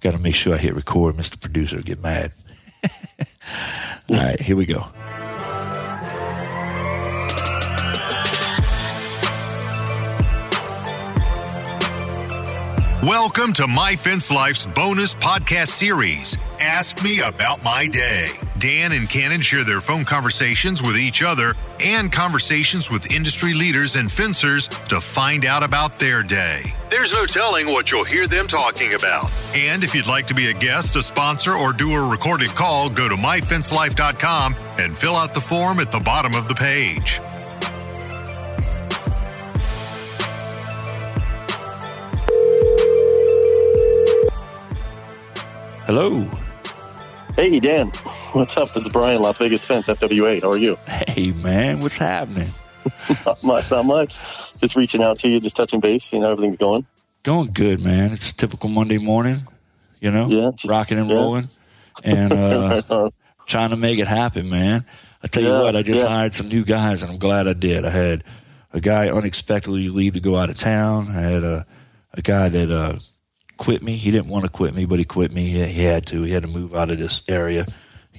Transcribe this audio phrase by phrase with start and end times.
[0.00, 1.16] Got to make sure I hit record.
[1.16, 1.38] Mr.
[1.38, 2.32] Producer will get mad.
[4.08, 4.86] All right, here we go.
[13.02, 18.28] Welcome to My Fence Life's bonus podcast series, Ask Me About My Day.
[18.60, 23.96] Dan and Cannon share their phone conversations with each other and conversations with industry leaders
[23.96, 26.64] and fencers to find out about their day.
[26.90, 29.30] There's no telling what you'll hear them talking about.
[29.54, 32.90] And if you'd like to be a guest, a sponsor, or do a recorded call,
[32.90, 37.18] go to myfencelife.com and fill out the form at the bottom of the page.
[45.86, 46.28] Hello.
[47.36, 47.90] Hey, Dan.
[48.32, 48.72] What's up?
[48.72, 50.40] This is Brian, Las Vegas Fence, FWA.
[50.40, 50.76] How are you?
[50.86, 51.80] Hey, man.
[51.80, 52.48] What's happening?
[53.26, 54.18] not much, not much.
[54.58, 56.86] Just reaching out to you, just touching base, seeing how everything's going.
[57.24, 58.12] Going good, man.
[58.12, 59.38] It's a typical Monday morning,
[60.00, 61.16] you know, Yeah, just- rocking and yeah.
[61.16, 61.48] rolling,
[62.04, 62.32] and
[62.90, 63.10] uh,
[63.46, 64.84] trying to make it happen, man.
[65.22, 66.08] I tell you what, I just yeah.
[66.08, 67.84] hired some new guys, and I'm glad I did.
[67.84, 68.24] I had
[68.72, 71.08] a guy unexpectedly leave to go out of town.
[71.10, 71.66] I had a
[72.14, 72.98] a guy that uh,
[73.56, 73.96] quit me.
[73.96, 75.44] He didn't want to quit me, but he quit me.
[75.46, 76.22] He, he had to.
[76.22, 77.66] He had to move out of this area.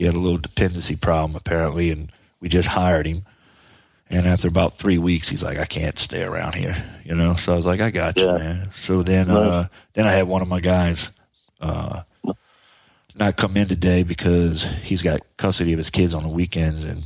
[0.00, 3.26] He had a little dependency problem apparently, and we just hired him.
[4.08, 7.34] And after about three weeks, he's like, "I can't stay around here," you know.
[7.34, 8.38] So I was like, "I got you, Yeah.
[8.38, 11.10] man." So then, uh, then I had one of my guys
[11.60, 12.00] uh,
[13.14, 17.02] not come in today because he's got custody of his kids on the weekends, and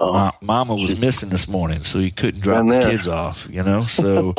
[0.00, 3.62] Oh, Ma- Mama was missing this morning, so he couldn't drop the kids off, you
[3.62, 3.80] know.
[3.82, 4.32] So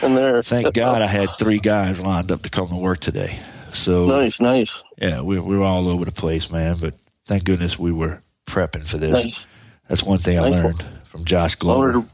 [0.00, 0.42] there.
[0.42, 3.36] thank God I had three guys lined up to come to work today.
[3.72, 6.76] So Nice, nice, yeah, we we were all over the place, man.
[6.80, 6.94] But
[7.26, 9.46] thank goodness we were prepping for this.
[9.88, 12.04] That's one thing I learned from Josh I wanted,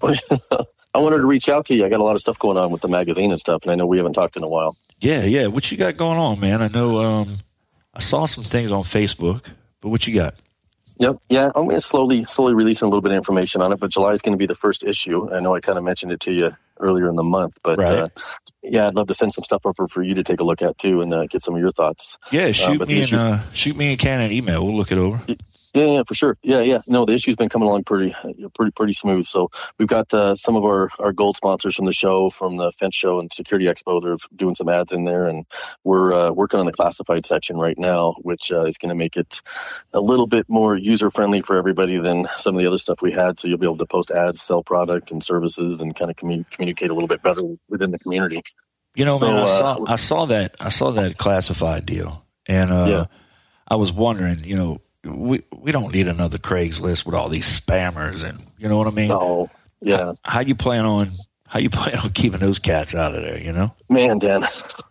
[0.00, 0.14] Glover.
[0.14, 1.84] to, I wanted to reach out to you.
[1.84, 3.74] I got a lot of stuff going on with the magazine and stuff, and I
[3.74, 4.76] know we haven't talked in a while.
[5.00, 5.46] Yeah, yeah.
[5.46, 6.60] What you got going on, man?
[6.62, 7.38] I know um,
[7.94, 10.34] I saw some things on Facebook, but what you got?
[10.98, 11.16] Yep.
[11.28, 13.90] Yeah, I'm going to slowly, slowly releasing a little bit of information on it, but
[13.90, 15.32] July is going to be the first issue.
[15.32, 16.50] I know I kind of mentioned it to you
[16.80, 17.98] earlier in the month, but Right.
[17.98, 18.08] uh,
[18.62, 20.78] yeah, I'd love to send some stuff over for you to take a look at
[20.78, 22.18] too and uh, get some of your thoughts.
[22.30, 24.64] Yeah, shoot but me uh, shoot me and Cannon an email.
[24.64, 25.20] We'll look it over.
[25.74, 26.36] Yeah, yeah, for sure.
[26.42, 26.80] Yeah, yeah.
[26.86, 28.14] No, the issue's been coming along pretty,
[28.54, 29.24] pretty, pretty smooth.
[29.24, 32.72] So we've got uh, some of our, our gold sponsors from the show, from the
[32.72, 34.02] Fence Show and Security Expo.
[34.02, 35.46] They're doing some ads in there, and
[35.82, 39.16] we're uh, working on the classified section right now, which uh, is going to make
[39.16, 39.40] it
[39.94, 43.12] a little bit more user friendly for everybody than some of the other stuff we
[43.12, 43.38] had.
[43.38, 46.48] So you'll be able to post ads, sell product and services, and kind of commu-
[46.50, 47.40] communicate a little bit better
[47.70, 48.42] within the community.
[48.94, 52.26] You know, So, man, I uh, saw I saw that I saw that classified deal,
[52.46, 53.04] and uh, Yeah.
[53.66, 58.24] I was wondering, you know, we we don't need another Craigslist with all these spammers,
[58.24, 59.10] and you know what I mean.
[59.12, 59.48] Oh,
[59.80, 60.12] yeah.
[60.24, 61.10] How you plan on
[61.46, 63.40] how you plan on keeping those cats out of there?
[63.40, 63.74] You know.
[63.92, 64.42] Man, Dan,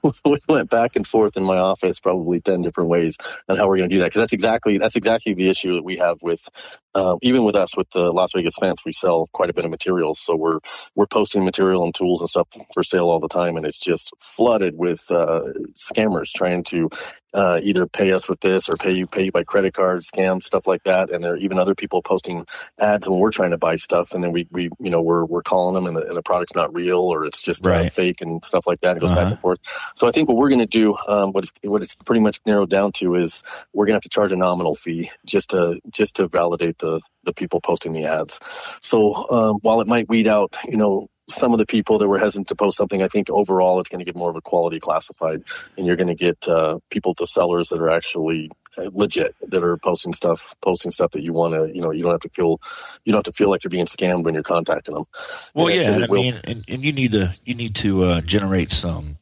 [0.25, 3.17] we went back and forth in my office probably ten different ways
[3.49, 5.83] on how we're going to do that because that's exactly that's exactly the issue that
[5.85, 6.47] we have with
[6.95, 8.83] um, even with us with the Las Vegas fence.
[8.85, 10.59] We sell quite a bit of materials, so we're
[10.95, 14.11] we're posting material and tools and stuff for sale all the time, and it's just
[14.21, 15.41] flooded with uh,
[15.75, 16.89] scammers trying to
[17.33, 20.43] uh, either pay us with this or pay you pay you by credit card, scam
[20.43, 21.11] stuff like that.
[21.11, 22.45] And there are even other people posting
[22.79, 25.43] ads when we're trying to buy stuff, and then we we you know we're we're
[25.43, 27.91] calling them, and the, and the product's not real or it's just uh, Right.
[27.93, 28.90] fake and stuff like that.
[28.97, 29.21] It goes Uh-huh.
[29.21, 29.59] back and forth.
[29.95, 32.39] So I think what we're going to do, um, what it's what it's pretty much
[32.45, 33.43] narrowed down to is
[33.73, 37.01] we're going to have to charge a nominal fee just to just to validate the
[37.23, 38.39] the people posting the ads.
[38.81, 41.07] So um, while it might weed out, you know.
[41.29, 43.99] Some of the people that were hesitant to post something, I think overall it's going
[43.99, 45.43] to get more of a quality classified,
[45.77, 49.77] and you're going to get uh, people, the sellers that are actually legit, that are
[49.77, 52.59] posting stuff, posting stuff that you want to, you know, you don't have to feel,
[53.05, 55.05] you don't have to feel like you're being scammed when you're contacting them.
[55.53, 57.75] Well, Yeah, yeah, and it I will- mean, and, and you need to you need
[57.75, 59.17] to uh, generate some.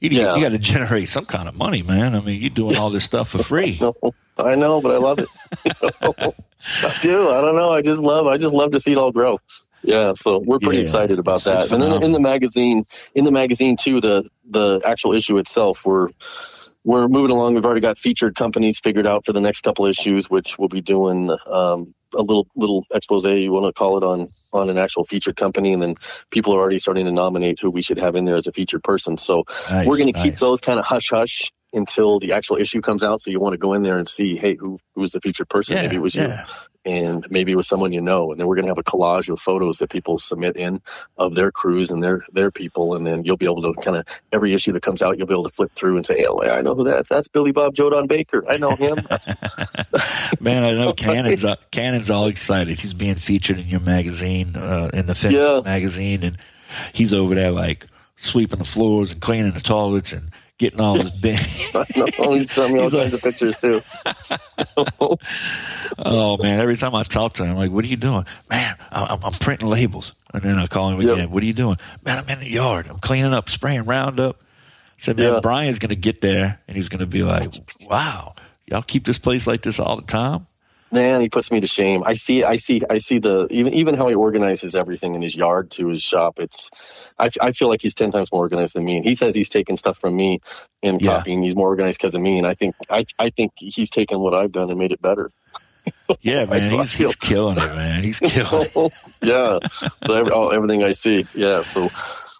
[0.00, 0.34] You, need- Yeah.
[0.36, 2.14] you got to generate some kind of money, man.
[2.14, 3.78] I mean, you're doing all this stuff for free.
[3.80, 3.94] No,
[4.36, 5.28] I know, but I love it.
[6.82, 7.30] I do.
[7.30, 7.70] I don't know.
[7.72, 8.26] I just love.
[8.26, 9.38] I just love to see it all grow.
[9.82, 11.70] Yeah, so we're pretty Yeah, excited about that.
[11.70, 12.84] and then in the magazine,
[13.14, 16.08] in the magazine too, the the actual issue itself, we're
[16.84, 17.54] we're moving along.
[17.54, 20.82] We've already got featured companies figured out for the next couple issues, which we'll be
[20.82, 23.24] doing um, a little little expose.
[23.24, 25.96] You want to call it on on an actual featured company, and then
[26.30, 28.84] people are already starting to nominate who we should have in there as a featured
[28.84, 29.16] person.
[29.16, 30.40] So Nice, we're going to keep nice.
[30.40, 33.20] those kind of hush hush until the actual issue comes out.
[33.22, 35.76] So you want to go in there and see, hey, who who's the featured person?
[35.76, 36.46] Yeah, maybe it was yeah.
[36.84, 38.30] you, and maybe it was someone you know.
[38.30, 40.80] And then we're going to have a collage of photos that people submit in
[41.18, 44.06] of their crews and their their people, and then you'll be able to kind of
[44.32, 46.62] every issue that comes out, you'll be able to flip through and say, oh, I
[46.62, 47.06] know who that is.
[47.08, 48.44] That's Billy Bob Jodon Baker.
[48.48, 48.96] I know him.
[50.40, 52.80] Man, I know Cannon's uh, Cannon's all excited.
[52.80, 55.60] He's being featured in your magazine, uh, in the Fence Yeah.
[55.64, 56.38] magazine, and
[56.92, 57.86] he's over there like
[58.16, 61.38] sweeping the floors and cleaning the toilets and getting all this big.
[61.74, 63.82] I know, he's sending me all kinds of pictures too.
[65.98, 66.60] oh man!
[66.60, 68.74] Every time I talk to him, I'm like, "What are you doing, man?
[68.90, 71.12] I'm, I'm printing labels." And then I call him Yep.
[71.12, 71.30] again.
[71.30, 72.18] What are you doing, man?
[72.18, 72.88] I'm in the yard.
[72.88, 74.36] I'm cleaning up, spraying Roundup.
[74.40, 74.44] I
[74.98, 75.40] said, man, Yeah.
[75.40, 77.52] Brian's going to get there, and he's going to be like,
[77.88, 78.34] "Wow,
[78.66, 80.46] y'all keep this place like this all the time."
[80.94, 82.04] Man, he puts me to shame.
[82.06, 85.34] I see, I see, I see the even even how he organizes everything in his
[85.34, 86.38] yard to his shop.
[86.38, 86.70] It's,
[87.18, 88.96] I, I feel like he's ten times more organized than me.
[88.98, 90.40] And he says he's taking stuff from me
[90.82, 91.16] and Yeah.
[91.16, 91.42] copying.
[91.42, 92.38] He's more organized because of me.
[92.38, 95.30] And I think, I, I think he's taken what I've done and made it better.
[96.22, 98.02] Yeah, man, so he's, feel- he's killing it, man.
[98.02, 98.68] He's killing.
[98.74, 98.92] it.
[99.22, 99.58] yeah.
[100.06, 101.26] So every, oh, everything I see.
[101.34, 101.62] Yeah.
[101.62, 101.90] So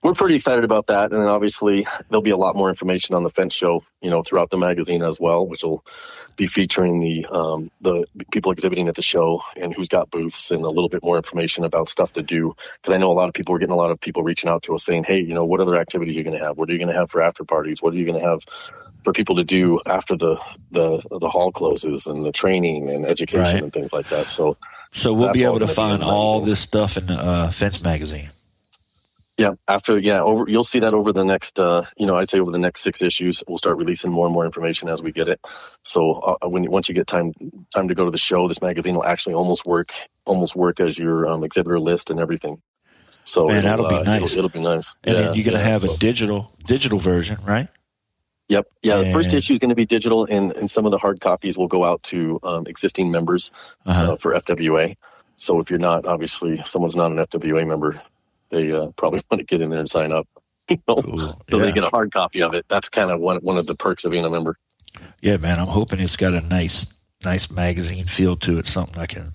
[0.04, 1.12] we're pretty excited about that.
[1.12, 4.22] And then obviously there'll be a lot more information on the fence show, you know,
[4.22, 5.84] throughout the magazine as well, which will
[6.36, 10.64] be featuring the um, the people exhibiting at the show and who's got booths and
[10.64, 12.54] a little bit more information about stuff to do.
[12.82, 14.64] Because I know a lot of people are getting a lot of people reaching out
[14.64, 16.58] to us saying, "Hey, you know, what other activities are you going to have?
[16.58, 17.82] What are you going to have for after parties?
[17.82, 18.42] What are you going to have?"
[19.04, 20.36] For people to do after the,
[20.72, 23.62] the the hall closes and the training and education Right.
[23.62, 24.28] and things like that.
[24.28, 24.58] So
[24.92, 27.82] So we'll be able to gonna be in find all this stuff in uh, Fence
[27.82, 28.30] magazine.
[29.36, 32.38] Yeah, after yeah, over you'll see that over the next uh, you know I'd say
[32.38, 35.28] over the next six issues we'll start releasing more and more information as we get
[35.28, 35.40] it.
[35.82, 37.32] So uh, when once you get time
[37.74, 39.92] time to go to the show, this magazine will actually almost work
[40.24, 42.62] almost work as your um, exhibitor list and everything.
[43.24, 44.22] So Man, it'll, that'll be uh, nice.
[44.32, 44.96] It'll, it'll be nice.
[45.02, 47.68] And yeah, then you're going to yeah, have so- a digital digital version, right?
[48.50, 48.66] Yep.
[48.82, 48.98] Yeah.
[48.98, 51.56] The first issue is going to be digital, and, and some of the hard copies
[51.56, 53.50] will go out to um, existing members
[53.86, 54.12] Uh-huh.
[54.12, 54.94] uh, for FWA.
[55.36, 57.98] So if you're not, obviously, someone's not an FWA member,
[58.54, 60.26] they uh, probably want to get in there and sign up.
[60.70, 60.96] You know?
[60.96, 61.18] Cool.
[61.50, 61.64] So Yeah.
[61.66, 62.64] they get a hard copy of it.
[62.68, 64.56] That's kind of one one of the perks of being a member.
[65.20, 65.58] yeah, man.
[65.60, 66.86] I'm hoping it's got a nice
[67.24, 68.66] nice magazine feel to it.
[68.66, 69.32] Something I can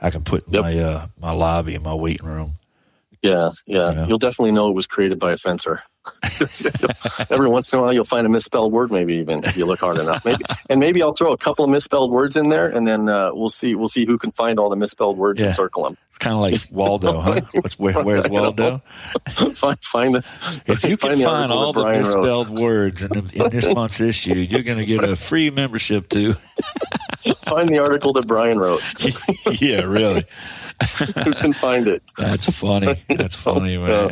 [0.00, 0.62] I can put in Yep.
[0.62, 2.54] my uh, my lobby in my waiting room.
[3.22, 3.92] Yeah, yeah.
[3.92, 4.06] Yeah.
[4.06, 5.82] You'll definitely know it was created by a fencer.
[7.30, 8.90] Every once in a while, you'll find a misspelled word.
[8.90, 10.24] Maybe even if you look hard enough.
[10.24, 13.30] Maybe, and maybe I'll throw a couple of misspelled words in there, and then uh,
[13.32, 13.76] we'll see.
[13.76, 15.46] We'll see who can find all the misspelled words Yeah.
[15.48, 15.96] and circle them.
[16.08, 17.40] It's kind of like Waldo, huh?
[17.52, 18.82] What's, where, where's Waldo?
[19.28, 20.24] find, find the.
[20.66, 24.34] If you can find the find all the misspelled words in, in this month's issue,
[24.34, 26.34] you're going to get a free membership too.
[27.54, 28.82] Find the article that Brian wrote.
[29.60, 30.24] yeah, really.
[31.24, 32.02] who can find it?
[32.16, 32.96] That's funny.
[33.08, 34.10] That's funny, man.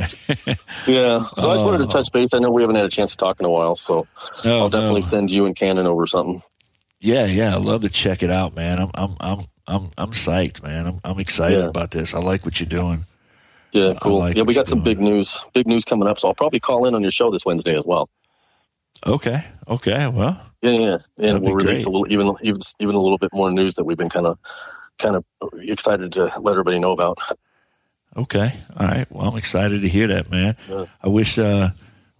[0.87, 1.21] Yeah.
[1.37, 1.89] So I just wanted to Oh.
[1.89, 2.35] touch base.
[2.35, 4.07] I know we haven't had a chance to talk in a while, so
[4.45, 5.07] No, I'll definitely no.
[5.07, 6.43] send you and Cannon over something.
[7.01, 7.57] Yeah, yeah.
[7.57, 8.79] I'd love to check it out, man.
[8.79, 10.87] I'm, I'm, I'm, I'm, I'm psyched, man.
[10.87, 11.67] I'm, I'm excited Yeah.
[11.69, 12.13] about this.
[12.15, 13.05] I like what you're doing.
[13.73, 14.19] Yeah, cool.
[14.19, 14.97] like yeah, we got some doing.
[14.97, 15.41] big news.
[15.55, 16.19] Big news coming up.
[16.19, 18.09] So I'll probably call in on your show this Wednesday as well.
[19.07, 20.09] Okay, okay.
[20.09, 21.87] Well, Yeah, yeah, and we'll release great.
[21.87, 24.39] a little, even even even a little bit more news that we've been kind of
[24.99, 25.25] kind of
[25.59, 27.19] excited to let everybody know about.
[28.17, 28.53] okay.
[28.77, 29.11] All right.
[29.11, 30.57] Well, I'm excited to hear that, man.
[30.69, 30.85] Yeah.
[31.03, 31.71] I wish, uh,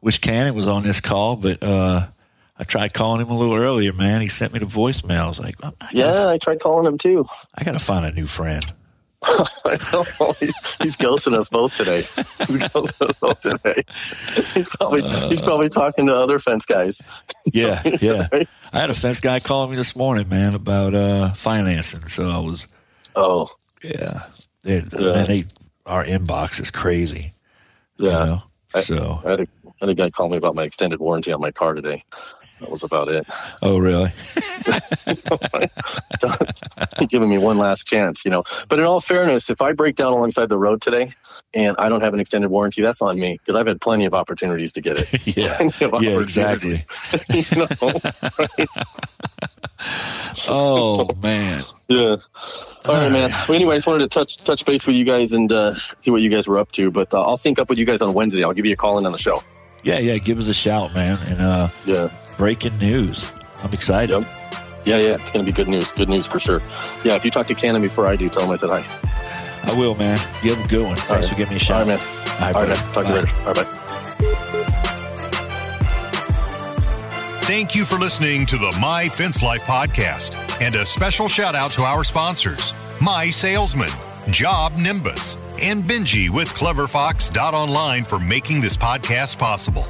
[0.01, 2.07] wish Cannon was on this call, but uh,
[2.59, 4.23] I tried calling him a little earlier, man.
[4.23, 5.21] He sent me the voicemail.
[5.21, 7.27] I was like, I gotta, Yeah, I tried calling him too.
[7.55, 8.65] I got to find a new friend.
[9.23, 11.99] I he's, he's ghosting us both today.
[11.99, 13.83] He's ghosting us both today.
[14.55, 17.03] He's probably he's probably talking to other fence guys.
[17.53, 18.29] Yeah, yeah.
[18.73, 22.07] I had a fence guy calling me this morning, man, about uh, financing.
[22.09, 22.67] So I was,
[23.15, 23.49] Oh,
[23.83, 24.23] yeah,
[24.63, 25.13] they, Yeah.
[25.13, 25.45] man, they,
[25.87, 27.35] our inbox is crazy.
[27.99, 28.07] yeah.
[28.07, 28.43] You know?
[28.75, 31.33] I- So, I had a, I had a guy call me about my extended warranty
[31.33, 32.05] on my car today.
[32.61, 33.27] That was about it.
[33.63, 34.13] oh, really?
[37.09, 38.45] giving me one last chance, you know.
[38.69, 41.15] But in all fairness, if I break down alongside the road today
[41.55, 44.15] and I don't have an extended warranty, that's on me because I've had plenty of
[44.15, 45.27] opportunities to get it.
[45.37, 45.71] yeah,
[46.01, 46.75] yeah, exactly.
[50.49, 52.17] Oh man, Yeah.
[52.87, 53.31] All right, man.
[53.31, 56.11] Well, anyway, I just wanted to touch touch base with you guys and uh, see
[56.11, 56.91] what you guys were up to.
[56.91, 58.45] But uh, I'll sync up with you guys on Wednesday.
[58.45, 59.43] I'll give you a call in on the show.
[59.83, 60.19] yeah, yeah.
[60.19, 61.19] Give us a shout, man.
[61.27, 62.11] And uh, Yeah.
[62.41, 63.31] Breaking news.
[63.63, 64.19] I'm excited.
[64.19, 64.27] Yep.
[64.87, 65.15] Yeah, yeah.
[65.17, 65.91] It's going to be good news.
[65.93, 66.63] Good news for sure.
[67.05, 67.15] Yeah.
[67.15, 68.83] If you talk to Cannon before I do, tell him I said hi.
[69.71, 70.19] I will, man.
[70.43, 70.97] You have a good one.
[70.97, 71.25] Thanks right.
[71.27, 71.87] for giving me a All shout.
[71.87, 71.99] right, man.
[71.99, 72.07] All
[72.41, 72.79] right, All right, man.
[72.79, 72.95] buddy.
[72.95, 73.29] Talk to you later.
[73.41, 73.77] All right, bye.
[77.43, 80.35] Thank you for listening to the My Fence Life podcast.
[80.63, 83.91] And a special shout out to our sponsors My Salesman,
[84.29, 89.85] JobNimbus, and Benji with CleverFox.online for making this podcast possible.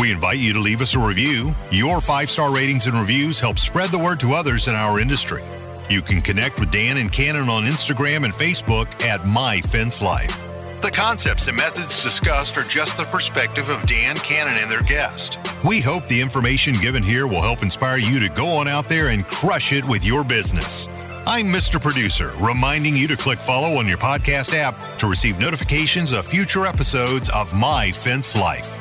[0.00, 1.54] We invite you to leave us a review.
[1.70, 5.42] Your five star ratings and reviews help spread the word to others in our industry.
[5.88, 10.50] You can connect with Dan and Cannon on Instagram and Facebook at My Fence Life.
[10.82, 15.38] The concepts and methods discussed are just the perspective of Dan Cannon and their guest.
[15.64, 19.08] We hope the information given here will help inspire you to go on out there
[19.08, 20.88] and crush it with your business.
[21.26, 21.80] I'm Mr.
[21.80, 26.66] Producer, reminding you to click follow on your podcast app to receive notifications of future
[26.66, 28.80] episodes of My Fence Life.